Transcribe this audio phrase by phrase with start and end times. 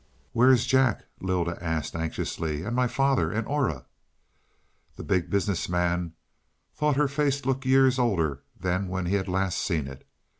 [0.33, 2.63] "Where is Jack?" Lylda asked anxiously.
[2.63, 3.85] "And my father and Aura?"
[4.95, 6.13] The Big Business Man
[6.73, 10.03] thought her face looked years older than when he had last seen it.